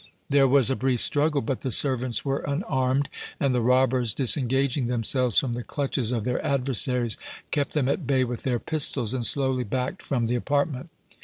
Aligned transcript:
There 0.31 0.47
was 0.47 0.71
a 0.71 0.75
brief 0.75 0.99
struggle, 0.99 1.41
but 1.41 1.61
the 1.61 1.69
servants 1.71 2.25
were 2.25 2.39
unarmed, 2.39 3.07
and 3.39 3.53
the 3.53 3.61
robbers, 3.61 4.15
disengaging 4.15 4.87
themselves 4.87 5.37
from 5.37 5.53
the 5.53 5.61
clutches 5.61 6.11
of 6.11 6.23
their 6.23 6.43
adversaries, 6.43 7.19
kept 7.51 7.73
them 7.73 7.87
at 7.87 8.07
bay 8.07 8.23
with 8.23 8.41
their 8.41 8.57
pistols 8.57 9.13
and 9.13 9.23
slowly 9.23 9.63
backed 9.63 10.01
from 10.01 10.25
the 10.25 10.33
apartment. 10.33 10.89